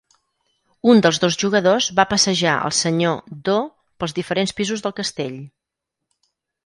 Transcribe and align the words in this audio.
Un 0.93 1.01
dels 1.05 1.19
dos 1.25 1.35
jugadors 1.43 1.89
va 1.99 2.05
passejar 2.13 2.55
el 2.69 2.75
Senyor 2.77 3.21
Do 3.51 3.59
pels 4.01 4.17
diferents 4.21 4.57
pisos 4.61 4.85
del 4.87 4.97
castell. 5.01 5.37